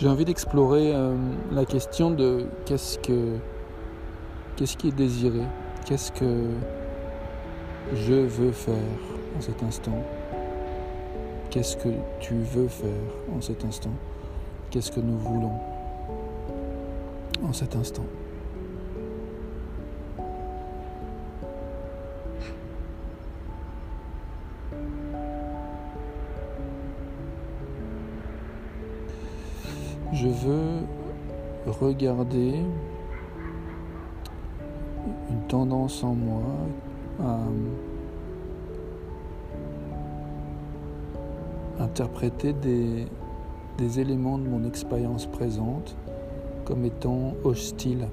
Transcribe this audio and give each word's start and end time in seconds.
J'ai 0.00 0.08
envie 0.08 0.24
d'explorer 0.24 0.94
euh, 0.94 1.14
la 1.52 1.66
question 1.66 2.10
de 2.10 2.46
qu'est-ce 2.64 2.98
que 3.00 3.36
qu'est-ce 4.56 4.78
qui 4.78 4.88
est 4.88 4.96
désiré, 4.96 5.42
qu'est-ce 5.84 6.10
que 6.10 6.46
je 7.92 8.14
veux 8.14 8.50
faire 8.50 8.76
en 9.36 9.42
cet 9.42 9.62
instant, 9.62 10.02
qu'est-ce 11.50 11.76
que 11.76 11.90
tu 12.18 12.32
veux 12.32 12.68
faire 12.68 12.88
en 13.36 13.42
cet 13.42 13.62
instant, 13.62 13.92
qu'est-ce 14.70 14.90
que 14.90 15.00
nous 15.00 15.18
voulons 15.18 15.52
en 17.46 17.52
cet 17.52 17.76
instant? 17.76 18.06
Veux 30.46 30.86
regarder 31.66 32.54
une 35.30 35.40
tendance 35.48 36.02
en 36.04 36.14
moi 36.14 36.42
à 37.22 37.38
interpréter 41.82 42.52
des, 42.52 43.06
des 43.78 44.00
éléments 44.00 44.38
de 44.38 44.46
mon 44.46 44.64
expérience 44.64 45.26
présente 45.26 45.96
comme 46.64 46.84
étant 46.84 47.34
hostiles 47.44 48.08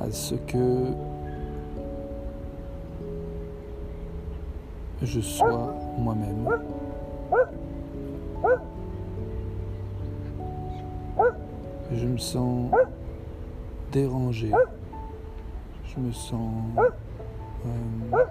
à 0.00 0.10
ce 0.10 0.34
que 0.34 0.86
je 5.02 5.20
sois 5.20 5.74
moi-même. 5.98 6.48
Je 11.96 12.06
me 12.06 12.18
sens 12.18 12.70
dérangé. 13.90 14.50
Je 15.84 16.00
me 16.00 16.12
sens... 16.12 16.52
Euh, 17.64 18.24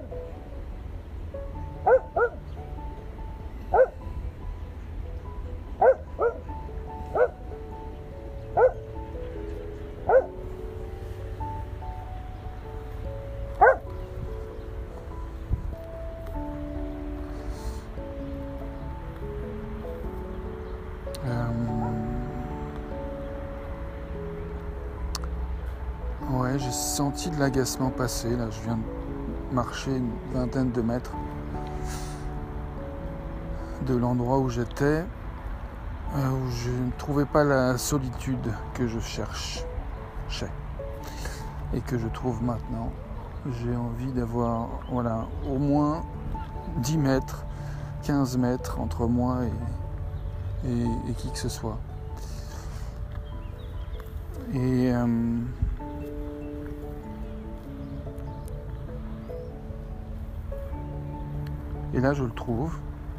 senti 26.95 27.29
de 27.29 27.37
l'agacement 27.37 27.89
passer. 27.89 28.37
Là, 28.37 28.49
je 28.49 28.61
viens 28.61 28.77
de 28.77 29.53
marcher 29.53 29.97
une 29.97 30.11
vingtaine 30.33 30.71
de 30.71 30.81
mètres 30.81 31.11
de 33.85 33.95
l'endroit 33.97 34.39
où 34.39 34.49
j'étais, 34.49 35.03
euh, 36.15 36.29
où 36.29 36.49
je 36.51 36.69
ne 36.69 36.91
trouvais 36.97 37.25
pas 37.25 37.43
la 37.43 37.77
solitude 37.77 38.49
que 38.75 38.87
je 38.87 38.99
cherche, 38.99 39.65
et 41.73 41.81
que 41.81 41.97
je 41.97 42.07
trouve 42.07 42.41
maintenant. 42.41 42.93
J'ai 43.61 43.75
envie 43.75 44.13
d'avoir, 44.13 44.69
voilà, 44.89 45.27
au 45.49 45.57
moins 45.57 46.01
10 46.77 46.97
mètres, 46.97 47.43
15 48.03 48.37
mètres 48.37 48.79
entre 48.79 49.05
moi 49.05 49.39
et, 50.63 50.71
et, 51.09 51.13
qui 51.17 51.29
que 51.29 51.39
ce 51.39 51.49
soit. 51.49 51.77
Et 54.53 54.93
euh, 54.93 55.05
Et 61.95 62.01
là, 62.01 62.13
je 62.13 62.23
le 62.23 62.31
trouve. 62.31 62.77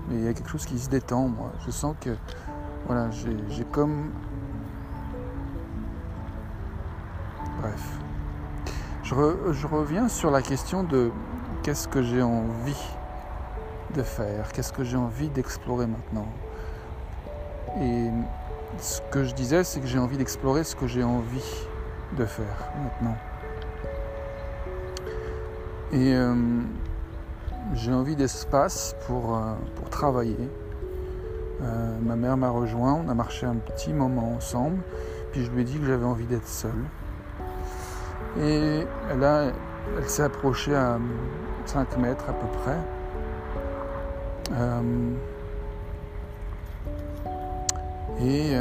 Mais 0.08 0.16
il 0.16 0.24
y 0.24 0.28
a 0.28 0.32
quelque 0.32 0.50
chose 0.50 0.66
qui 0.66 0.78
se 0.78 0.88
détend, 0.88 1.28
moi. 1.28 1.50
Je 1.64 1.70
sens 1.70 1.96
que, 2.00 2.10
voilà, 2.86 3.10
j'ai 3.10 3.64
comme... 3.64 4.10
Bref. 7.60 7.98
Je, 9.02 9.66
reviens 9.66 10.08
sur 10.08 10.30
la 10.30 10.42
question 10.42 10.82
de 10.82 11.10
qu'est-ce 11.62 11.88
que 11.88 12.02
j'ai 12.02 12.22
envie 12.22 12.76
de 13.94 14.02
faire, 14.02 14.52
qu'est-ce 14.52 14.72
que 14.72 14.84
j'ai 14.84 14.96
envie 14.96 15.28
d'explorer 15.28 15.86
maintenant. 15.86 16.26
Et 17.80 18.10
ce 18.78 19.00
que 19.10 19.24
je 19.24 19.32
disais, 19.34 19.64
c'est 19.64 19.80
que 19.80 19.86
j'ai 19.86 19.98
envie 19.98 20.18
d'explorer 20.18 20.64
ce 20.64 20.74
que 20.74 20.86
j'ai 20.86 21.04
envie 21.04 21.66
de 22.16 22.24
faire 22.24 22.72
maintenant. 22.82 23.16
Et 25.92 26.14
euh, 26.14 26.34
j'ai 27.74 27.92
envie 27.92 28.16
d'espace 28.16 28.96
pour, 29.06 29.36
euh, 29.36 29.54
pour 29.74 29.90
travailler. 29.90 30.36
Euh, 31.62 31.98
ma 32.02 32.16
mère 32.16 32.36
m'a 32.36 32.50
rejoint, 32.50 32.94
on 32.94 33.08
a 33.08 33.14
marché 33.14 33.46
un 33.46 33.56
petit 33.56 33.92
moment 33.92 34.34
ensemble, 34.36 34.78
puis 35.32 35.44
je 35.44 35.50
lui 35.50 35.62
ai 35.62 35.64
dit 35.64 35.78
que 35.78 35.86
j'avais 35.86 36.04
envie 36.04 36.26
d'être 36.26 36.46
seul. 36.46 36.74
Et 38.38 38.86
là, 39.18 39.52
elle 39.96 40.08
s'est 40.08 40.22
approchée 40.22 40.74
à 40.74 40.98
5 41.64 41.96
mètres 41.98 42.24
à 42.28 42.32
peu 42.32 42.46
près. 42.58 42.78
Euh, 44.52 45.12
et 48.20 48.56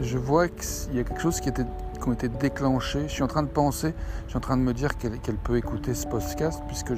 je 0.00 0.18
vois 0.18 0.48
qu'il 0.48 0.96
y 0.96 1.00
a 1.00 1.04
quelque 1.04 1.20
chose 1.20 1.40
qui 1.40 1.48
était 1.48 1.64
été 2.12 2.28
déclenchées. 2.28 3.02
Je 3.08 3.12
suis 3.12 3.22
en 3.22 3.28
train 3.28 3.42
de 3.42 3.48
penser, 3.48 3.94
je 4.24 4.30
suis 4.30 4.36
en 4.36 4.40
train 4.40 4.56
de 4.56 4.62
me 4.62 4.74
dire 4.74 4.96
qu'elle 4.96 5.36
peut 5.42 5.56
écouter 5.56 5.94
ce 5.94 6.06
podcast 6.06 6.62
puisque 6.66 6.92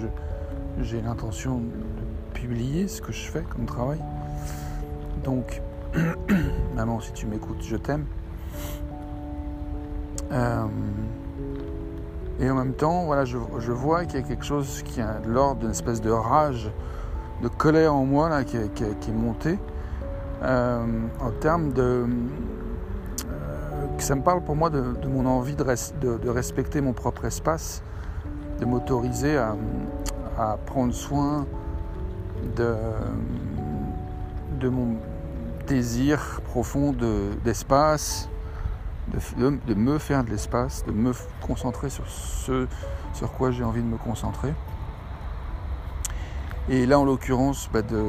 j'ai 0.81 1.01
l'intention 1.03 1.59
de 1.59 2.35
publier 2.35 2.89
ce 2.89 3.03
que 3.03 3.13
je 3.13 3.31
fais 3.31 3.43
comme 3.43 3.67
travail. 3.67 4.01
Donc, 5.25 5.61
maman, 6.75 7.01
si 7.01 7.13
tu 7.13 7.27
m'écoutes, 7.27 7.63
je 7.63 7.77
t'aime. 7.77 8.07
Euh, 10.33 10.67
et 12.41 12.49
en 12.49 12.55
même 12.55 12.73
temps, 12.73 13.05
voilà, 13.05 13.25
je, 13.25 13.37
vois 13.37 14.05
qu'il 14.05 14.21
y 14.21 14.23
a 14.23 14.27
quelque 14.27 14.45
chose 14.45 14.83
qui 14.83 15.01
a 15.01 15.21
l'ordre 15.27 15.61
d'une 15.61 15.71
espèce 15.71 16.01
de 16.01 16.11
rage, 16.11 16.71
de 17.43 17.49
colère 17.49 17.95
en 17.95 18.07
moi 18.07 18.29
là, 18.29 18.45
qui, 18.45 18.57
est 18.57 19.09
montée 19.13 19.59
euh, 20.43 20.85
en 21.21 21.31
termes 21.33 21.73
de, 21.73 22.07
ça 24.01 24.15
me 24.15 24.23
parle 24.23 24.43
pour 24.43 24.57
moi 24.57 24.71
de, 24.71 24.95
mon 25.07 25.27
envie 25.27 25.55
de, 25.55 25.65
de, 26.19 26.29
respecter 26.29 26.81
mon 26.81 26.93
propre 26.93 27.25
espace, 27.25 27.83
de 28.59 28.65
m'autoriser 28.65 29.37
à, 29.37 29.57
prendre 30.67 30.95
soin 30.95 31.47
de, 32.57 32.75
de 34.59 34.69
mon 34.69 34.97
désir 35.67 36.41
profond 36.45 36.95
d'espace, 37.45 38.29
de, 39.37 39.59
de, 39.67 39.75
me 39.75 39.99
faire 39.99 40.25
de 40.25 40.31
l'espace, 40.31 40.85
de 40.87 40.93
me 40.93 41.13
concentrer 41.43 41.91
sur 41.91 42.07
ce 42.09 42.67
sur 43.13 43.33
quoi 43.33 43.51
j'ai 43.51 43.65
envie 43.65 43.83
de 43.83 43.87
me 43.87 43.97
concentrer. 43.97 44.53
Et 46.69 46.87
là, 46.87 46.99
en 46.99 47.05
l'occurrence, 47.05 47.69
bah, 47.73 47.83
de, 47.83 48.03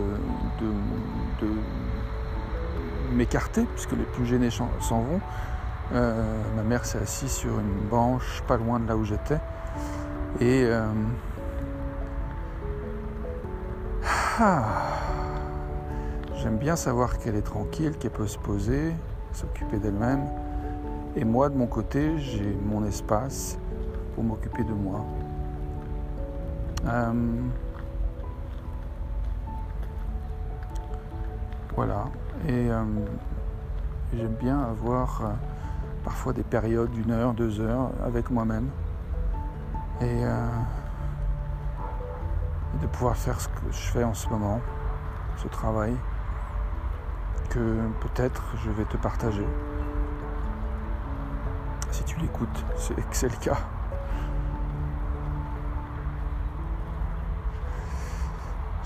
m'écarter, 3.13 3.65
puisque 3.73 3.91
les 3.91 4.03
plus 4.03 4.25
gênés 4.25 4.49
s'en 4.51 5.01
vont, 5.01 5.19
euh, 5.93 6.41
ma 6.55 6.63
mère 6.63 6.85
s'est 6.85 6.99
assise 6.99 7.31
sur 7.33 7.59
une 7.59 7.87
branche 7.89 8.41
pas 8.47 8.55
loin 8.55 8.79
de 8.79 8.87
là 8.87 8.95
où 8.95 9.03
j'étais. 9.03 9.39
Et 10.39 10.63
euh, 10.63 10.85
ah, 14.39 14.63
j'aime 16.37 16.57
bien 16.57 16.77
savoir 16.77 17.19
qu'elle 17.19 17.35
est 17.35 17.41
tranquille, 17.41 17.97
qu'elle 17.97 18.11
peut 18.11 18.27
se 18.27 18.37
poser, 18.37 18.93
s'occuper 19.33 19.79
d'elle-même. 19.79 20.27
Et 21.17 21.25
moi, 21.25 21.49
de 21.49 21.57
mon 21.57 21.67
côté, 21.67 22.17
j'ai 22.19 22.57
mon 22.65 22.85
espace 22.85 23.57
pour 24.15 24.23
m'occuper 24.23 24.63
de 24.63 24.71
moi. 24.71 25.05
Euh, 26.85 27.13
voilà. 31.75 32.05
Et 32.47 32.69
j'aime 34.17 34.35
bien 34.39 34.61
avoir 34.61 35.35
parfois 36.03 36.33
des 36.33 36.43
périodes 36.43 36.91
d'une 36.91 37.11
heure, 37.11 37.33
deux 37.33 37.59
heures 37.59 37.91
avec 38.05 38.29
moi-même. 38.29 38.69
Et, 40.01 40.25
euh, 40.25 40.47
de 42.81 42.87
pouvoir 42.87 43.15
faire 43.15 43.39
ce 43.39 43.47
que 43.47 43.71
je 43.71 43.91
fais 43.91 44.03
en 44.03 44.13
ce 44.13 44.27
moment, 44.29 44.59
ce 45.37 45.47
travail, 45.47 45.93
que 47.49 47.77
peut-être 47.99 48.43
je 48.63 48.71
vais 48.71 48.85
te 48.85 48.97
partager. 48.97 49.45
Si 51.91 52.03
tu 52.03 52.19
l'écoutes, 52.19 52.65
c'est 52.77 52.95
que 52.95 53.15
c'est 53.15 53.29
le 53.29 53.37
cas. 53.37 53.57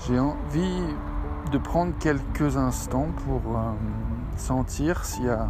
J'ai 0.00 0.18
envie 0.18 0.82
de 1.50 1.58
prendre 1.58 1.92
quelques 1.98 2.56
instants 2.56 3.08
pour... 3.24 3.56
Euh, 3.56 3.72
sentir 4.36 5.04
s'il 5.04 5.24
y 5.24 5.30
a 5.30 5.48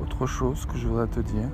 autre 0.00 0.26
chose 0.26 0.66
que 0.66 0.76
je 0.76 0.86
voudrais 0.86 1.06
te 1.06 1.20
dire. 1.20 1.48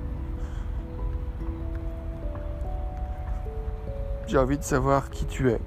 J'ai 4.27 4.37
envie 4.37 4.57
de 4.57 4.63
savoir 4.63 5.09
qui 5.09 5.25
tu 5.25 5.51
es, 5.51 5.59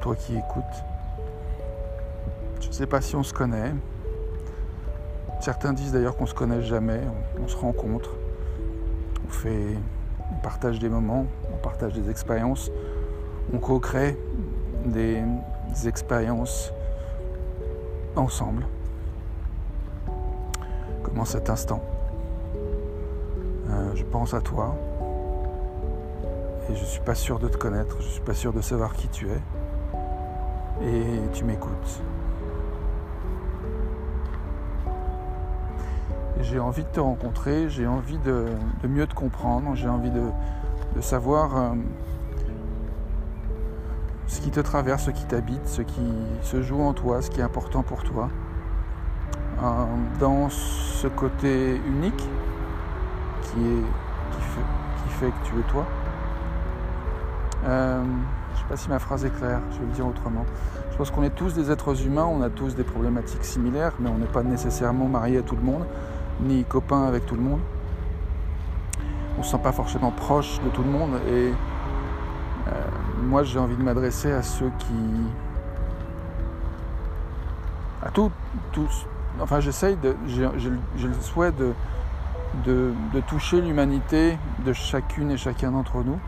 toi 0.00 0.14
qui 0.14 0.36
écoutes. 0.36 0.64
Je 2.60 2.68
ne 2.68 2.72
sais 2.72 2.86
pas 2.86 3.00
si 3.00 3.16
on 3.16 3.22
se 3.22 3.32
connaît. 3.32 3.72
Certains 5.40 5.72
disent 5.72 5.92
d'ailleurs 5.92 6.16
qu'on 6.16 6.26
se 6.26 6.34
connaît 6.34 6.62
jamais, 6.62 7.00
on, 7.42 7.48
se 7.48 7.56
rencontre, 7.56 8.10
on 9.26 9.30
fait, 9.30 9.76
on 10.30 10.36
partage 10.36 10.78
des 10.78 10.88
moments, 10.88 11.26
on 11.52 11.56
partage 11.56 11.94
des 11.94 12.10
expériences, 12.10 12.70
on 13.52 13.58
co-crée 13.58 14.16
des, 14.84 15.22
expériences 15.86 16.72
ensemble. 18.16 18.66
Comme 21.10 21.20
en 21.20 21.24
cet 21.24 21.50
instant. 21.50 21.82
Euh, 23.68 23.92
je 23.94 24.04
pense 24.04 24.32
à 24.32 24.40
toi 24.40 24.76
et 26.70 26.76
je 26.76 26.84
suis 26.84 27.00
pas 27.00 27.16
sûr 27.16 27.40
de 27.40 27.48
te 27.48 27.56
connaître, 27.56 27.96
je 28.00 28.06
suis 28.06 28.22
pas 28.22 28.34
sûr 28.34 28.52
de 28.52 28.60
savoir 28.60 28.94
qui 28.94 29.08
tu 29.08 29.28
es 29.28 29.40
et 30.82 31.20
tu 31.32 31.44
m'écoutes. 31.44 32.02
J'ai 36.40 36.60
envie 36.60 36.84
de 36.84 36.88
te 36.88 37.00
rencontrer, 37.00 37.68
j'ai 37.68 37.86
envie 37.86 38.18
de, 38.18 38.46
mieux 38.88 39.06
te 39.06 39.14
comprendre, 39.14 39.74
j'ai 39.74 39.88
envie 39.88 40.10
de, 40.10 40.30
savoir 41.00 41.56
euh, 41.56 41.70
ce 44.26 44.40
qui 44.40 44.50
te 44.50 44.60
traverse, 44.60 45.04
ce 45.04 45.10
qui 45.10 45.24
t'habite, 45.24 45.66
ce 45.66 45.82
qui 45.82 46.12
se 46.42 46.62
joue 46.62 46.80
en 46.80 46.92
toi, 46.92 47.20
ce 47.20 47.30
qui 47.30 47.40
est 47.40 47.44
important 47.44 47.82
pour 47.82 48.04
toi. 48.04 48.28
Dans 50.18 50.48
ce 50.48 51.06
côté 51.06 51.76
unique 51.86 52.28
qui, 53.42 53.60
est, 53.60 53.84
qui, 54.32 55.08
fait, 55.10 55.26
que 55.26 55.48
tu 55.48 55.58
es 55.58 55.62
toi. 55.70 55.84
Euh, 57.66 58.02
je 58.02 58.54
ne 58.54 58.56
sais 58.56 58.68
pas 58.68 58.76
si 58.76 58.88
ma 58.88 58.98
phrase 58.98 59.24
est 59.26 59.36
claire, 59.36 59.60
je 59.72 59.80
vais 59.80 59.86
le 59.86 59.92
dire 59.92 60.06
autrement. 60.06 60.46
Je 60.92 60.96
pense 60.96 61.10
qu'on 61.10 61.22
est 61.22 61.34
tous 61.34 61.52
des 61.52 61.70
êtres 61.70 62.06
humains, 62.06 62.24
on 62.24 62.40
a 62.40 62.48
tous 62.48 62.74
des 62.74 62.84
problématiques 62.84 63.44
similaires, 63.44 63.92
mais 64.00 64.08
on 64.08 64.16
n'est 64.16 64.26
pas 64.26 64.42
nécessairement 64.42 65.06
marié 65.06 65.38
à 65.38 65.42
tout 65.42 65.56
le 65.56 65.62
monde 65.62 65.84
ni 66.42 66.64
copain 66.64 67.04
avec 67.04 67.26
tout 67.26 67.34
le 67.34 67.42
monde. 67.42 67.60
On 69.38 69.42
se 69.42 69.50
sent 69.50 69.60
pas 69.62 69.72
forcément 69.72 70.10
proche 70.10 70.60
de 70.62 70.70
tout 70.70 70.82
le 70.82 70.90
monde 70.90 71.20
et 71.28 71.52
euh, 72.68 72.72
moi 73.22 73.42
j'ai 73.42 73.58
envie 73.58 73.76
de 73.76 73.82
m'adresser 73.82 74.32
à 74.32 74.42
ceux 74.42 74.70
qui. 74.78 74.94
à 78.02 78.10
tous, 78.10 78.30
tous. 78.72 79.06
Enfin 79.40 79.60
j'essaye 79.60 79.96
de. 79.96 80.16
j'ai 80.26 81.08
le 81.08 81.14
souhait 81.20 81.52
de, 81.52 82.92
toucher 83.28 83.60
l'humanité 83.60 84.38
de 84.64 84.72
chacune 84.72 85.30
et 85.30 85.36
chacun 85.36 85.72
d'entre 85.72 86.02
nous. 86.02 86.18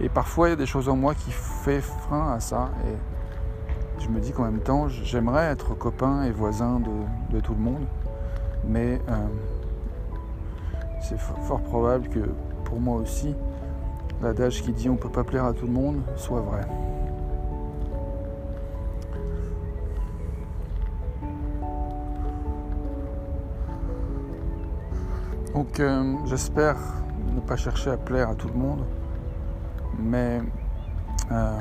Et 0.00 0.08
parfois 0.08 0.48
il 0.48 0.50
y 0.50 0.52
a 0.54 0.56
des 0.56 0.66
choses 0.66 0.88
en 0.88 0.96
moi 0.96 1.14
qui 1.14 1.30
fait 1.30 1.80
frein 1.80 2.32
à 2.32 2.40
ça. 2.40 2.70
Et 2.86 4.02
je 4.02 4.08
me 4.08 4.20
dis 4.20 4.32
qu'en 4.32 4.44
même 4.44 4.60
temps, 4.60 4.88
j'aimerais 4.88 5.46
être 5.46 5.74
copain 5.74 6.22
et 6.22 6.30
voisin 6.30 6.80
de, 7.30 7.40
tout 7.40 7.54
le 7.54 7.60
monde 7.60 7.84
mais 8.64 9.00
euh, 9.08 9.26
c'est 11.00 11.18
fort 11.18 11.60
probable 11.60 12.08
que 12.08 12.20
pour 12.64 12.80
moi 12.80 12.96
aussi, 12.96 13.34
l'adage 14.22 14.62
qui 14.62 14.72
dit 14.72 14.88
on 14.88 14.96
peut 14.96 15.08
pas 15.08 15.24
plaire 15.24 15.44
à 15.44 15.52
tout 15.52 15.66
le 15.66 15.72
monde 15.72 16.00
soit 16.16 16.40
vrai. 16.40 16.62
Donc 25.58 25.80
euh, 25.80 26.14
j'espère 26.26 26.76
ne 27.34 27.40
pas 27.40 27.56
chercher 27.56 27.90
à 27.90 27.96
plaire 27.96 28.28
à 28.28 28.36
tout 28.36 28.46
le 28.46 28.54
monde, 28.54 28.84
mais 29.98 30.40
euh, 31.32 31.60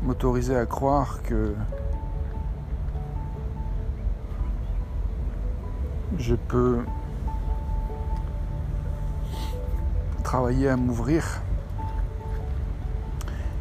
m'autoriser 0.00 0.54
à 0.54 0.64
croire 0.64 1.20
que 1.24 1.56
je 6.18 6.36
peux 6.36 6.84
travailler 10.22 10.68
à 10.68 10.76
m'ouvrir, 10.76 11.24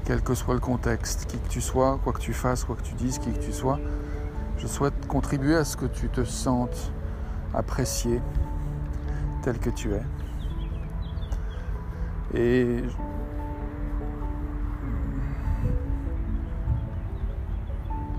quel 0.05 0.21
que 0.21 0.35
soit 0.35 0.53
le 0.53 0.59
contexte, 0.59 1.25
qui 1.25 1.39
que 1.39 1.49
tu 1.49 1.59
sois, 1.59 1.99
quoi 2.03 2.13
que 2.13 2.21
tu 2.21 2.33
fasses, 2.33 2.65
quoi 2.65 2.75
que 2.75 2.83
tu 2.83 2.93
dises, 2.93 3.17
qui 3.17 3.31
que 3.31 3.43
tu 3.43 3.51
sois. 3.51 3.79
Je 4.59 4.67
souhaite 4.67 5.07
contribuer 5.07 5.55
à 5.55 5.63
ce 5.63 5.75
que 5.75 5.87
tu 5.87 6.07
te 6.07 6.23
sentes 6.23 6.91
apprécié 7.53 8.21
tel 9.41 9.57
que 9.59 9.69
tu 9.69 9.93
es. 9.93 10.03
Et 12.33 12.83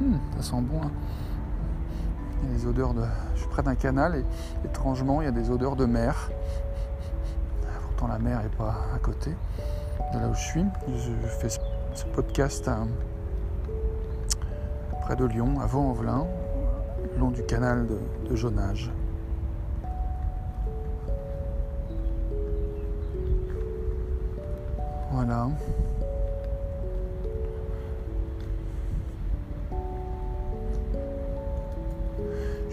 hmm, 0.01 0.17
ça 0.37 0.43
sent 0.43 0.61
bon. 0.63 0.81
Hein 0.83 0.91
il 2.43 2.49
y 2.49 2.53
a 2.53 2.59
des 2.59 2.67
odeurs 2.67 2.95
de. 2.95 3.03
Je 3.35 3.41
suis 3.41 3.49
près 3.49 3.63
d'un 3.63 3.75
canal 3.75 4.17
et 4.17 4.25
étrangement 4.67 5.21
il 5.21 5.27
y 5.27 5.29
a 5.29 5.33
des 5.33 5.51
odeurs 5.51 5.77
de 5.77 5.87
mer. 5.87 6.31
Pourtant 7.83 8.09
la 8.09 8.19
mer 8.19 8.43
n'est 8.43 8.49
pas 8.49 8.75
à 8.95 8.99
côté 8.99 9.31
de 10.13 10.19
là 10.19 10.29
où 10.29 10.35
je 10.35 10.41
suis. 10.41 10.65
Je 10.89 11.29
fais 11.29 11.49
ce 11.49 12.05
podcast 12.07 12.71
près 15.03 15.17
de 15.17 15.25
Lyon, 15.25 15.61
à 15.61 15.67
Vaux-en-Velin, 15.67 16.27
long 17.19 17.31
du 17.31 17.43
canal 17.45 17.87
de, 17.87 17.99
de 18.29 18.37
Jonage. 18.37 18.91
Voilà. 25.23 25.49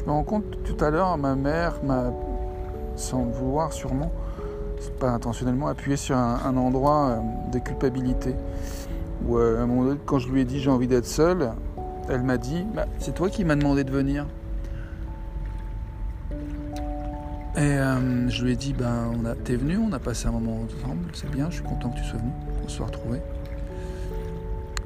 me 0.06 0.12
rends 0.14 0.24
compte 0.24 0.46
tout 0.64 0.82
à 0.82 0.90
l'heure, 0.90 1.18
ma 1.18 1.36
mère 1.36 1.84
m'a, 1.84 2.14
sans 2.96 3.26
le 3.26 3.32
vouloir 3.32 3.74
sûrement, 3.74 4.10
pas 5.02 5.10
intentionnellement, 5.10 5.68
appuyé 5.68 5.98
sur 5.98 6.16
un, 6.16 6.56
endroit 6.56 7.10
euh, 7.10 7.52
de 7.52 7.60
culpabilité. 7.60 8.34
Où 9.28 9.38
euh, 9.38 9.60
à 9.60 9.64
un 9.64 9.66
moment 9.68 9.84
donné, 9.84 10.00
quand 10.06 10.20
je 10.20 10.30
lui 10.32 10.42
ai 10.42 10.46
dit 10.46 10.62
j'ai 10.62 10.70
envie 10.70 10.88
d'être 10.88 11.06
seule, 11.06 11.52
elle 12.08 12.24
m'a 12.24 12.38
dit 12.38 12.66
bah, 12.74 12.86
c'est 13.00 13.14
toi 13.14 13.30
qui 13.30 13.44
m'as 13.44 13.58
demandé 13.58 13.84
de 13.84 13.92
venir. 13.92 14.26
Et 17.58 17.62
euh, 17.62 18.30
je 18.30 18.46
lui 18.46 18.52
ai 18.52 18.56
dit 18.56 18.74
ben 18.74 19.14
t'es 19.44 19.56
venu, 19.56 19.80
on 19.80 19.92
a 19.92 19.98
passé 19.98 20.28
un 20.28 20.32
moment 20.32 20.62
ensemble, 20.62 21.10
c'est 21.14 21.32
bien, 21.32 21.50
je 21.50 21.56
suis 21.56 21.64
content 21.64 21.90
que 21.90 21.98
tu 21.98 22.04
sois 22.04 22.20
venu, 22.20 22.30
qu'on 22.62 22.70
soit 22.70 22.86
retrouvés. 22.86 23.22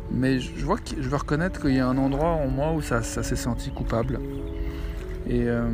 Mais 0.09 0.39
je 0.39 0.63
vois 0.63 0.77
je 0.85 1.09
veux 1.09 1.17
reconnaître 1.17 1.59
qu'il 1.59 1.75
y 1.75 1.79
a 1.79 1.87
un 1.87 1.97
endroit 1.97 2.29
en 2.29 2.47
moi 2.47 2.71
où 2.71 2.81
ça 2.81 3.03
s'est 3.03 3.35
senti 3.35 3.71
coupable. 3.71 4.21
Euh, 5.29 5.69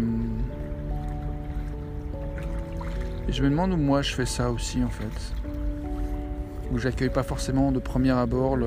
et, 3.28 3.32
je 3.32 3.44
me 3.44 3.50
demande 3.52 3.74
où 3.74 3.78
moi 3.78 4.02
je 4.02 4.16
fais 4.16 4.26
ça 4.26 4.50
aussi 4.50 4.84
en 4.84 4.90
fait. 4.90 5.34
Où 6.72 6.80
j'accueille 6.80 7.12
pas 7.12 7.24
forcément 7.24 7.72
de 7.72 7.80
premier 7.80 8.12
abord 8.12 8.58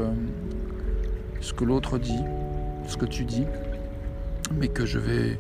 ce 1.41 1.53
que 1.53 1.65
l'autre 1.65 1.99
dit, 1.99 2.23
ce 2.87 2.97
que 2.97 3.07
tu 3.07 3.25
dis, 3.25 3.47
mais 4.55 4.69
que 4.69 4.87
je 4.87 5.01
vais 5.01 5.37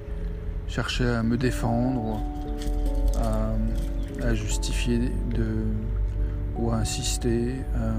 chercher 0.66 1.06
à 1.06 1.23
me 1.23 1.37
défendre, 1.37 2.20
à, 3.20 4.34
justifier 4.34 4.98
de, 5.34 5.64
ou 6.56 6.70
à 6.70 6.76
insister, 6.76 7.54
euh, 7.76 7.92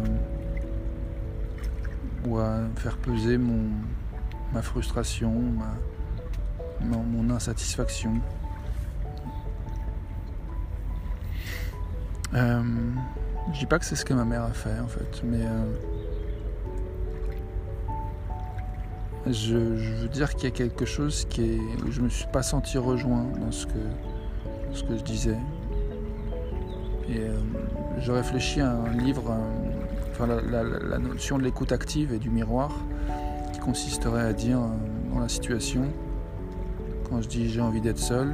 ou 2.28 2.38
à 2.38 2.60
faire 2.76 2.98
peser 2.98 3.38
mon, 3.38 3.70
ma 4.54 4.62
frustration, 4.62 5.32
ma, 5.32 6.98
mon, 6.98 7.30
insatisfaction. 7.30 8.14
Euh, 12.34 12.64
je 13.54 13.60
dis 13.60 13.66
pas 13.66 13.80
que 13.80 13.86
c'est 13.86 13.96
ce 13.96 14.06
que 14.06 14.14
ma 14.14 14.26
mère 14.26 14.44
a 14.44 14.52
fait 14.52 14.80
en 14.80 14.88
fait, 14.88 15.22
mais 15.24 15.42
euh, 15.42 15.66
je, 19.28 19.56
veux 19.56 20.08
dire 20.08 20.34
qu'il 20.36 20.46
y 20.46 20.48
a 20.48 20.56
quelque 20.56 20.86
chose 20.86 21.26
qui 21.30 21.42
est, 21.42 21.84
où 21.86 21.92
je 21.92 22.02
me 22.02 22.10
suis 22.10 22.28
pas 22.28 22.44
senti 22.44 22.78
rejoint 22.78 23.26
dans 23.40 23.52
ce 23.52 23.66
que, 23.66 23.80
ce 24.74 24.84
que 24.84 24.98
je 24.98 25.04
disais. 25.04 25.38
Et 27.10 27.20
euh, 27.20 27.38
je 28.00 28.12
réfléchis 28.12 28.62
à 28.62 28.72
un 28.72 28.92
livre, 28.92 29.30
euh, 29.30 30.12
enfin 30.12 30.28
la, 30.28 30.98
notion 30.98 31.38
de 31.38 31.44
l'écoute 31.44 31.72
active 31.72 32.14
et 32.14 32.20
du 32.20 32.30
miroir, 32.30 32.72
qui 33.54 33.60
consisterait 33.60 34.24
à 34.24 34.34
dire 34.34 34.60
dans 35.14 35.20
la 35.20 35.30
situation, 35.30 35.84
quand 37.10 37.22
je 37.22 37.28
dis 37.28 37.50
j'ai 37.50 37.62
envie 37.62 37.82
d'être 37.82 38.00
seul, 38.00 38.34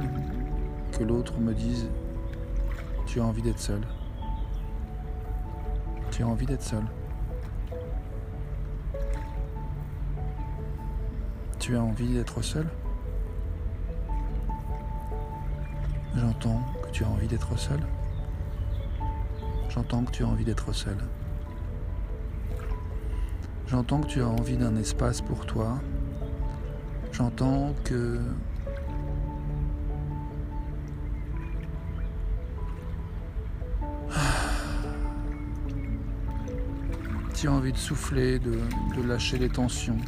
que 0.96 1.04
l'autre 1.04 1.38
me 1.38 1.54
dise 1.54 1.88
tu 3.06 3.20
as 3.20 3.24
envie 3.24 3.42
d'être 3.42 3.58
seul. 3.58 3.80
Tu 6.10 6.22
as 6.22 6.28
envie 6.28 6.46
d'être 6.46 6.62
seul. 6.62 6.84
Tu 11.58 11.76
as 11.76 11.82
envie 11.82 12.08
d'être 12.08 12.42
seul? 12.42 12.66
J'entends 16.40 16.62
que 16.84 16.90
tu 16.90 17.02
as 17.02 17.08
envie 17.08 17.26
d'être 17.26 17.58
seul. 17.58 17.80
J'entends 19.70 20.04
que 20.04 20.12
tu 20.12 20.22
as 20.22 20.28
envie 20.28 20.44
d'être 20.44 20.72
seul. 20.72 20.96
J'entends 23.66 24.00
que 24.02 24.06
tu 24.06 24.22
as 24.22 24.28
envie 24.28 24.56
d'un 24.56 24.76
espace 24.76 25.20
pour 25.20 25.46
toi. 25.46 25.80
J'entends 27.10 27.74
que 27.82 28.20
tu 37.34 37.48
as 37.48 37.52
envie 37.52 37.72
de 37.72 37.78
souffler, 37.78 38.38
de, 38.38 38.60
lâcher 39.04 39.38
les 39.38 39.48
tensions 39.48 39.98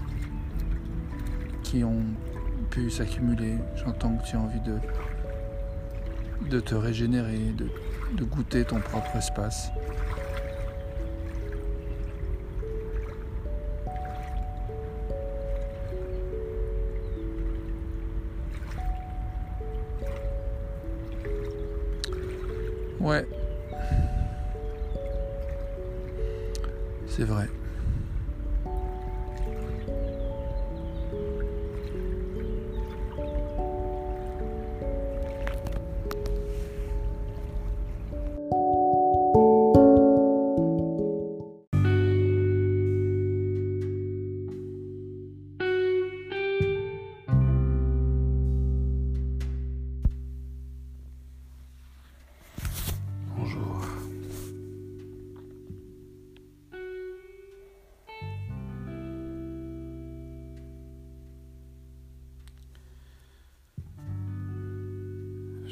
qui 1.64 1.82
ont 1.82 2.04
pu 2.70 2.88
s'accumuler. 2.88 3.56
J'entends 3.74 4.16
que 4.16 4.26
tu 4.28 4.36
as 4.36 4.40
envie 4.40 4.60
de, 4.60 4.78
de 6.48 6.60
te 6.60 6.74
régénérer, 6.74 7.54
de, 8.16 8.24
goûter 8.24 8.64
ton 8.64 8.80
propre 8.80 9.16
espace. 9.16 9.70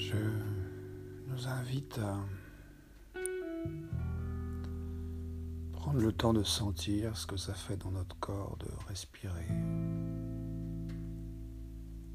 Je 0.08 0.16
nous 1.26 1.48
invite 1.48 1.98
à 1.98 2.16
prendre 5.72 6.00
le 6.00 6.12
temps 6.12 6.32
de 6.32 6.42
sentir 6.42 7.14
ce 7.16 7.26
que 7.26 7.36
ça 7.36 7.52
fait 7.52 7.76
dans 7.76 7.90
notre 7.90 8.18
corps 8.18 8.56
de 8.58 8.68
respirer 8.88 9.46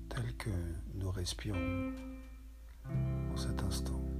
tel 0.09 0.35
que 0.37 0.49
nous 0.95 1.11
respirons 1.11 1.91
en 3.31 3.37
cet 3.37 3.61
instant. 3.61 4.12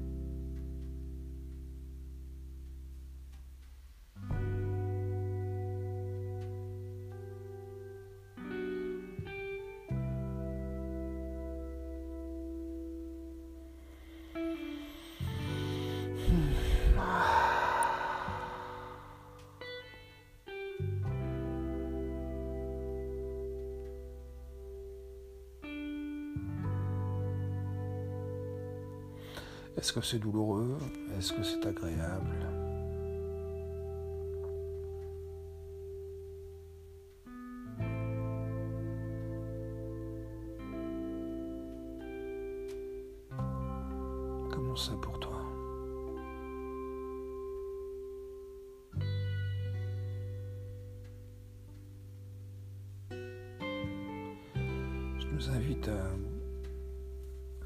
Est-ce 29.93 29.99
que 29.99 30.05
c'est 30.07 30.17
douloureux? 30.17 30.75
Est-ce 31.15 31.33
que 31.33 31.43
c'est 31.43 31.63
agréable? 31.67 32.49
Comment 44.49 44.75
c'est 44.75 44.99
pour 44.99 45.19
toi? 45.19 45.32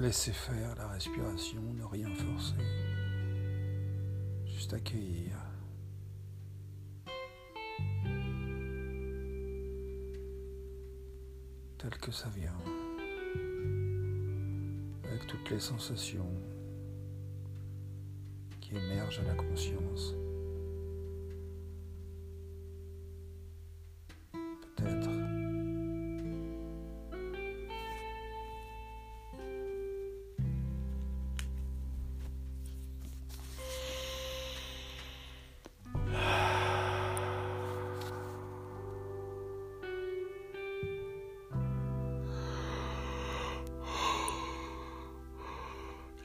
Laissez 0.08 0.32
faire 0.32 0.74
la 0.78 0.88
respiration, 0.88 1.62
ne 1.74 1.84
rien 1.84 2.08
forcer, 2.16 2.56
juste 4.46 4.74
accueillir. 4.74 5.36
tel 11.78 11.90
que 11.98 12.12
ça 12.12 12.30
vient, 12.30 12.56
avec 15.04 15.28
toutes 15.28 15.50
les 15.50 15.60
sensations 15.60 16.32
qui 18.62 18.78
émergent 18.78 19.20
à 19.20 19.24
la 19.24 19.36
conscience. 19.36 20.14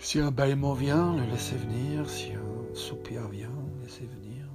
Si 0.03 0.19
un 0.19 0.33
bâillement 0.33 0.75
vient, 0.75 1.15
le 1.15 1.23
laissez 1.31 1.55
venir. 1.55 2.11
Si 2.11 2.33
un 2.33 2.75
soupir 2.75 3.29
vient, 3.29 3.55
laissez 3.83 4.05
venir. 4.05 4.49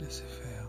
Laissez 0.00 0.24
faire. 0.24 0.68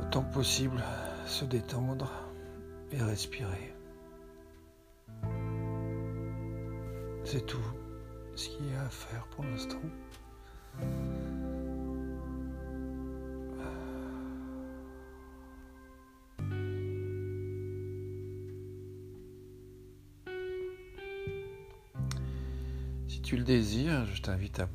Autant 0.00 0.22
que 0.22 0.32
possible, 0.32 0.80
se 1.26 1.44
détendre 1.44 2.08
et 2.92 3.02
respirer. 3.02 3.74
C'est 7.24 7.44
tout 7.44 7.58
ce 8.36 8.48
qu'il 8.48 8.70
y 8.70 8.76
a 8.76 8.82
à 8.82 8.90
faire 8.90 9.26
pour 9.32 9.44
l'instant. 9.44 9.82
Désires, 23.46 24.04
je 24.06 24.20
t'invite 24.22 24.58
à 24.58 24.68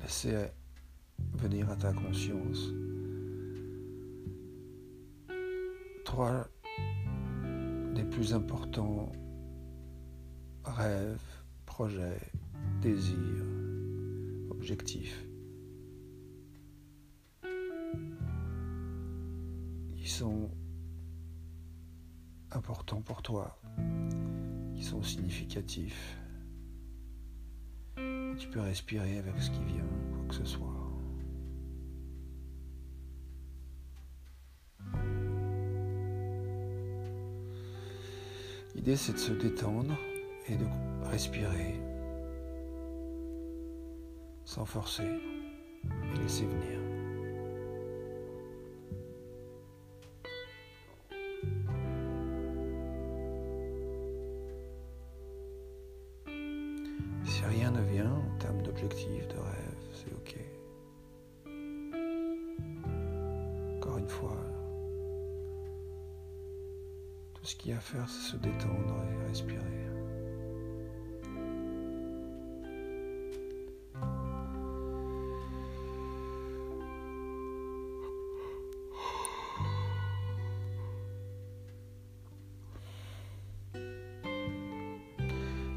laisser 0.00 0.46
venir 1.34 1.68
à 1.68 1.76
ta 1.76 1.92
conscience 1.92 2.70
trois 6.06 6.48
des 7.94 8.04
plus 8.04 8.32
importants 8.32 9.12
rêves, 10.64 11.20
projets, 11.66 12.20
désirs, 12.80 13.44
objectifs. 14.50 15.26
qui 19.96 20.08
sont 20.08 20.48
importants 22.52 23.02
pour 23.02 23.22
toi, 23.22 23.60
qui 24.74 24.84
sont 24.84 25.02
significatifs 25.02 26.16
tu 28.46 28.52
peux 28.52 28.60
respirer 28.60 29.18
avec 29.18 29.34
ce 29.40 29.50
qui 29.50 29.64
vient, 29.64 29.84
quoi 30.14 30.28
que 30.28 30.34
ce 30.34 30.44
soit. 30.44 30.66
L'idée 38.74 38.96
c'est 38.96 39.14
de 39.14 39.18
se 39.18 39.32
détendre 39.32 39.96
et 40.48 40.56
de 40.56 40.66
respirer 41.10 41.80
sans 44.44 44.64
forcer 44.64 45.02
et 45.84 46.18
laisser 46.20 46.44
venir. 46.44 46.75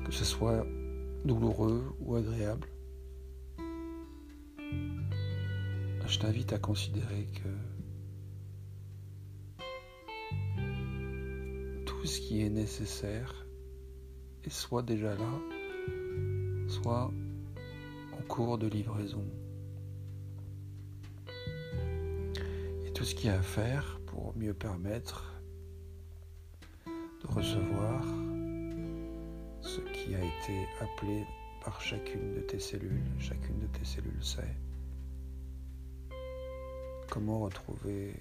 Que 0.10 0.16
ce 0.16 0.26
soit 0.26 0.66
douloureux 1.24 1.96
ou 2.00 2.16
agréable. 2.16 2.68
Je 6.08 6.18
t'invite 6.18 6.52
à 6.52 6.58
considérer 6.58 7.28
que 7.36 7.50
tout 11.86 12.06
ce 12.08 12.20
qui 12.20 12.42
est 12.42 12.50
nécessaire 12.50 13.46
est 14.44 14.50
soit 14.50 14.82
déjà 14.82 15.14
là, 15.16 15.40
soit 16.68 17.12
en 18.12 18.24
cours 18.28 18.58
de 18.58 18.66
livraison. 18.66 19.24
Et 22.88 22.92
tout 22.94 23.04
ce 23.04 23.14
qu'il 23.14 23.28
y 23.28 23.30
a 23.30 23.38
à 23.38 23.44
faire 23.44 24.00
pour 24.08 24.36
mieux 24.36 24.56
permettre 24.56 25.40
de 26.88 27.28
recevoir 27.28 28.04
ce 28.04 28.19
a 30.16 30.20
été 30.20 30.68
appelé 30.82 31.26
par 31.64 31.82
chacune 31.82 32.34
de 32.34 32.42
tes 32.42 32.60
cellules. 32.60 33.04
Chacune 33.20 33.60
de 33.60 33.68
tes 33.68 33.86
cellules 33.86 34.24
sait 34.24 34.56
comment 37.10 37.40
retrouver 37.40 38.14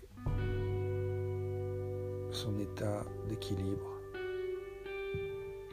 son 2.30 2.58
état 2.58 3.04
d'équilibre 3.28 4.00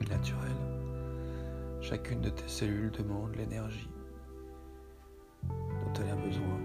naturel. 0.10 0.56
Chacune 1.82 2.22
de 2.22 2.30
tes 2.30 2.48
cellules 2.48 2.92
demande 2.92 3.36
l'énergie 3.36 3.90
dont 5.44 6.02
elle 6.02 6.10
a 6.10 6.16
besoin. 6.16 6.60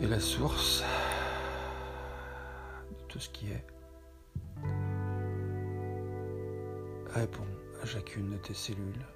Et 0.00 0.06
la 0.06 0.18
source 0.18 0.82
tout 3.12 3.18
ce 3.18 3.28
qui 3.28 3.50
est 3.50 3.66
répond 7.12 7.46
à 7.82 7.86
chacune 7.86 8.30
de 8.30 8.36
tes 8.38 8.54
cellules. 8.54 9.06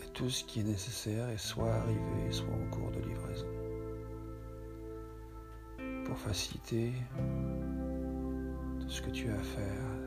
Et 0.00 0.08
tout 0.12 0.28
ce 0.28 0.44
qui 0.44 0.60
est 0.60 0.64
nécessaire 0.64 1.28
est 1.30 1.38
soit 1.38 1.72
arrivé, 1.72 2.30
soit 2.30 2.52
en 2.52 2.70
cours 2.70 2.90
de 2.90 3.00
livraison. 3.00 3.46
Pour 6.04 6.18
faciliter 6.18 6.92
tout 8.80 8.88
ce 8.88 9.00
que 9.00 9.10
tu 9.10 9.30
as 9.30 9.38
à 9.38 9.42
faire, 9.42 9.98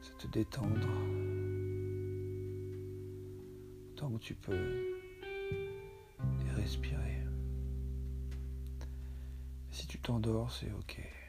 c'est 0.00 0.16
te 0.16 0.26
détendre 0.28 0.88
autant 3.92 4.10
que 4.12 4.22
tu 4.22 4.34
peux 4.34 4.56
respirer. 6.56 7.19
T'endors, 10.02 10.50
c'est 10.52 10.72
ok. 10.72 11.19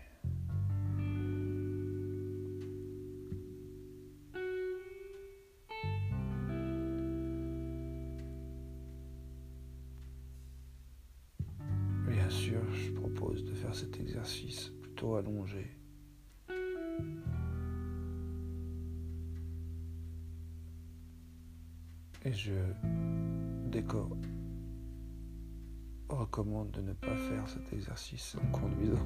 En 28.35 28.51
conduisant. 28.51 28.97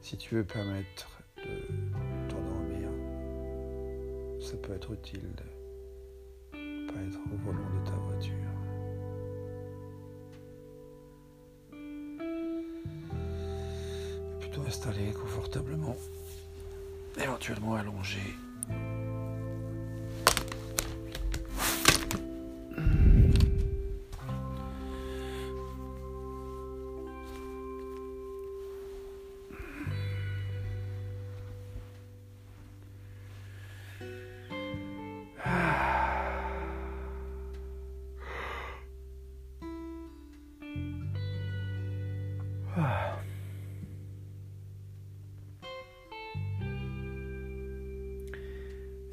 Si 0.00 0.16
tu 0.16 0.34
veux 0.34 0.44
permettre 0.44 1.22
de 1.36 2.28
t'endormir, 2.28 2.88
ça 4.40 4.56
peut 4.56 4.72
être 4.72 4.92
utile 4.92 5.32
de 5.36 5.62
être 7.00 7.18
au 7.32 7.36
volant 7.36 7.70
de 7.80 7.90
ta 7.90 8.01
installé 14.72 15.12
confortablement, 15.12 15.94
éventuellement 17.22 17.74
allongé 17.74 18.22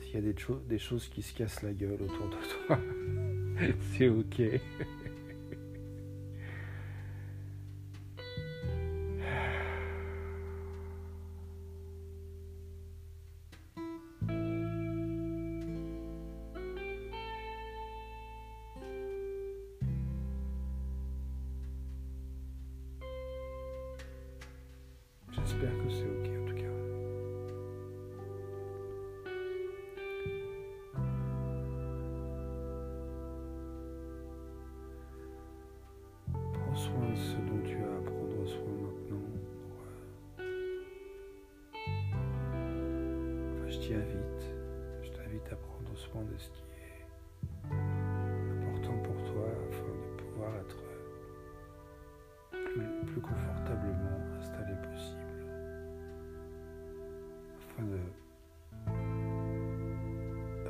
S'il 0.09 0.25
y 0.25 0.27
a 0.27 0.33
des, 0.33 0.35
des 0.67 0.79
choses 0.79 1.07
qui 1.07 1.21
se 1.21 1.35
cassent 1.35 1.61
la 1.61 1.71
gueule 1.71 2.01
autour 2.01 2.29
de 2.29 2.65
toi, 2.65 2.79
c'est 3.91 4.09
ok. 4.09 4.41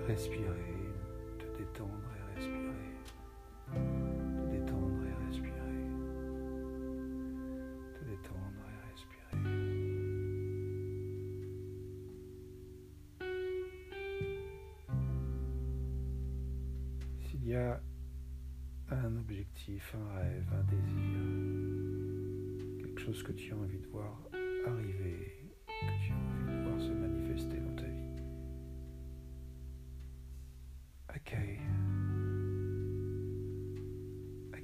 respirer, 0.10 0.89
te 1.38 1.45
détendre 1.60 2.10
et 2.17 2.24
respirer, 2.36 2.95
te 3.72 4.43
détendre 4.50 5.04
et 5.06 5.13
respirer, 5.28 5.86
te 7.93 8.02
détendre 8.06 8.63
et 8.65 8.80
respirer. 8.89 9.38
S'il 17.19 17.43
y 17.45 17.54
a 17.54 17.80
un 18.89 19.15
objectif, 19.15 19.93
un 19.93 20.10
rêve, 20.15 20.52
un 20.52 20.63
désir, 20.63 21.19
quelque 22.80 23.00
chose 23.00 23.22
que 23.22 23.34
tu 23.34 23.54
as 23.54 23.58
envie 23.58 23.78
de 23.78 23.88
voir 23.89 24.24
arriver, 24.65 25.45
que 25.67 25.72
tu 26.04 26.12
as 26.12 26.15
envie 26.15 26.45
de 26.58 26.63
voir 26.67 26.82
se 26.82 26.93
manifester 26.93 27.60
dans 27.60 27.76
ta 27.76 27.88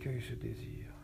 accueille 0.05 0.21
ce 0.21 0.35
désir. 0.35 0.94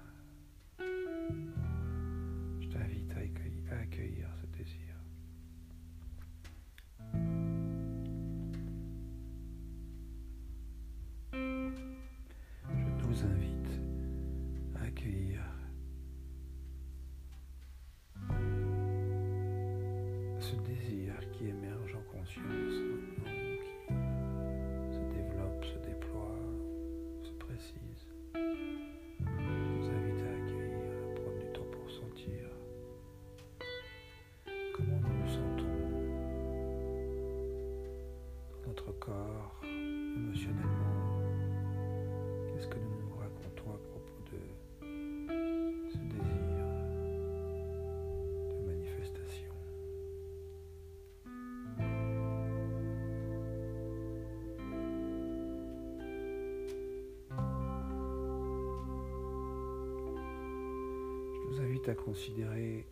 à 61.89 61.95
considérer 61.95 62.87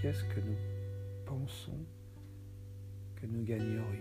qu'est-ce 0.00 0.24
que 0.24 0.40
nous 0.40 0.56
pensons 1.26 1.84
que 3.16 3.26
nous 3.26 3.42
gagnerions? 3.44 3.99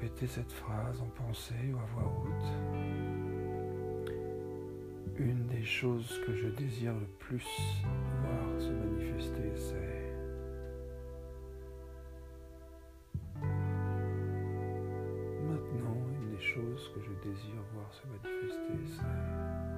répéter 0.00 0.26
cette 0.26 0.52
phrase 0.52 1.00
en 1.02 1.08
pensée 1.08 1.72
ou 1.72 1.78
à 1.78 1.84
voix 1.92 2.10
haute. 2.24 2.50
Une 5.18 5.46
des 5.46 5.64
choses 5.64 6.18
que 6.26 6.34
je 6.34 6.48
désire 6.48 6.94
le 6.94 7.06
plus 7.18 7.46
voir 8.22 8.60
se 8.60 8.70
manifester, 8.70 9.52
c'est... 9.56 10.00
Maintenant, 15.42 15.96
une 16.22 16.30
des 16.34 16.42
choses 16.42 16.90
que 16.94 17.00
je 17.02 17.28
désire 17.28 17.62
voir 17.74 17.92
se 17.92 18.06
manifester, 18.06 18.78
c'est... 18.86 19.69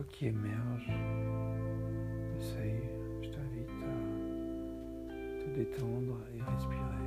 quoi 0.00 0.06
qui 0.12 0.26
émerge, 0.26 0.90
essaye, 2.38 2.80
je 3.22 3.28
t'invite 3.28 3.68
à 5.10 5.44
te 5.44 5.58
détendre 5.58 6.18
et 6.34 6.42
respirer. 6.42 6.99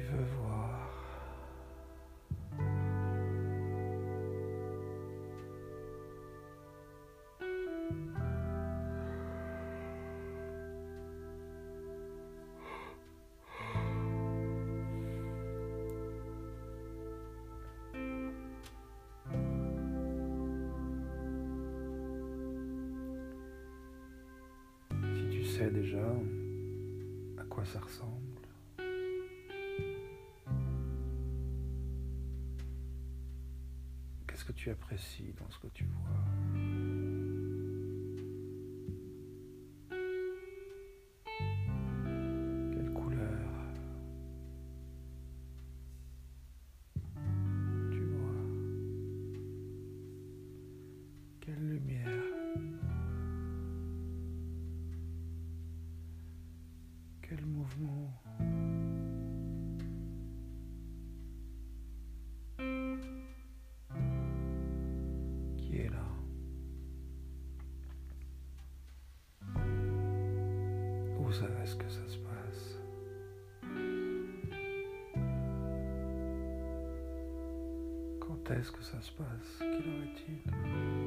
Veux 0.00 0.24
voir. 0.40 0.72
Si 25.14 25.28
tu 25.30 25.44
sais 25.44 25.70
déjà 25.70 25.98
à 27.38 27.44
quoi 27.44 27.64
ça 27.64 27.80
ressemble, 27.80 28.15
que 34.46 34.52
tu 34.52 34.70
apprécies 34.70 35.34
dans 35.40 35.50
ce 35.50 35.58
que 35.58 35.66
tu 35.74 35.84
vois 35.84 36.85
Quand 78.46 78.54
est-ce 78.54 78.70
que 78.70 78.84
ça 78.84 79.00
se 79.00 79.10
passe 79.12 79.58
Quelle 79.58 79.68
heure 79.68 81.05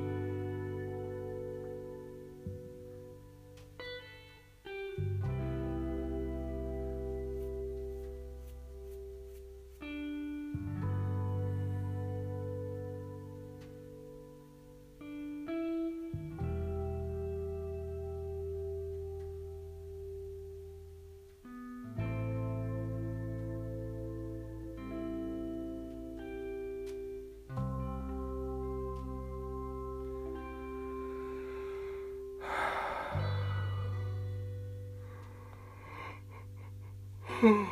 Sais-tu 37.41 37.63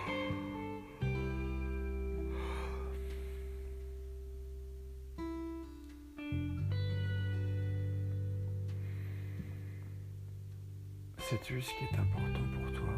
ce 11.61 11.69
qui 11.71 11.83
est 11.83 11.99
important 11.99 12.39
pour 12.53 12.71
toi 12.71 12.93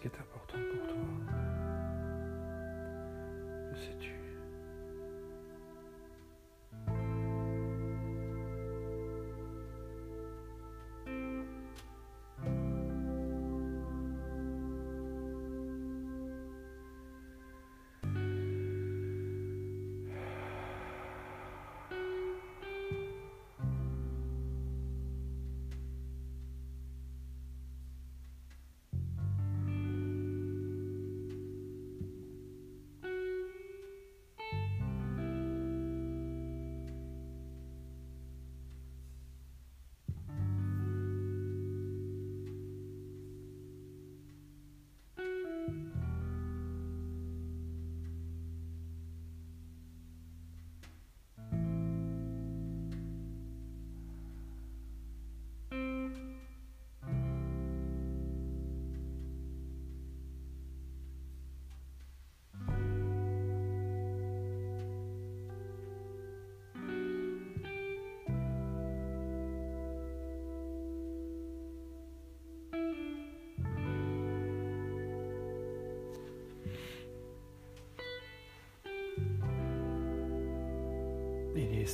Qu'est-ce 0.00 0.14
qui 0.14 0.16
est 0.16 0.27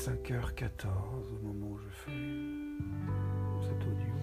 5h14 0.05 0.87
au 1.33 1.47
moment 1.47 1.71
où 1.71 1.79
je 1.79 1.89
fais 1.89 2.11
cet 3.63 3.81
audio. 3.87 4.15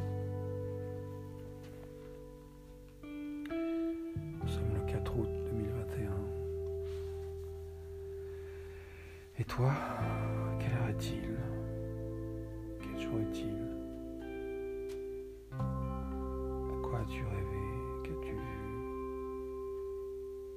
Nous 3.04 4.48
sommes 4.48 4.76
le 4.76 4.82
4 4.86 5.18
août 5.18 5.28
2021. 5.48 6.12
Et 9.40 9.44
toi, 9.46 9.74
quelle 10.60 10.74
heure 10.74 10.90
est-il? 10.90 11.36
Quel 12.80 13.00
jour 13.02 13.20
est-il? 13.22 13.58
À 15.52 16.78
quoi 16.84 17.00
as-tu 17.00 17.24
rêvé? 17.24 17.64
Qu'as-tu 18.04 18.34
vu? 18.34 18.62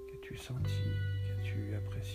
Qu'as-tu 0.06 0.36
senti? 0.36 0.82
Qu'as-tu 1.26 1.74
apprécié? 1.76 2.13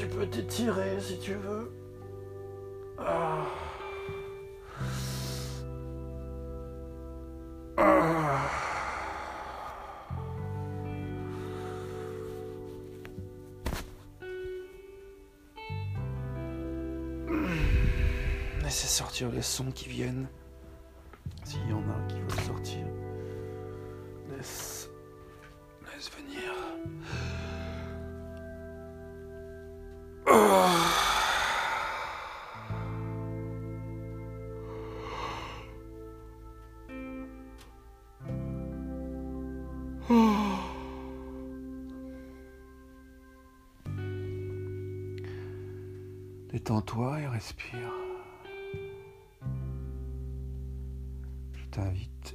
Tu 0.00 0.06
peux 0.06 0.26
t'étirer 0.26 0.98
si 0.98 1.18
tu 1.18 1.34
veux. 1.34 1.70
Ah. 2.98 3.44
Ah. 7.76 8.48
Laissez 18.62 18.86
sortir 18.86 19.30
les 19.30 19.42
sons 19.42 19.70
qui 19.70 19.90
viennent. 19.90 20.28
S'il 21.44 21.68
y 21.68 21.72
en 21.74 21.80
a 21.80 22.08
qui 22.08 22.20
veulent 22.20 22.46
sortir. 22.46 22.86
Laisse. 24.30 24.88
Laisse 25.84 26.10
venir. 26.10 27.39
Détends-toi 46.52 47.20
et 47.20 47.26
respire. 47.26 47.92
Je 51.54 51.64
t'invite, 51.70 52.34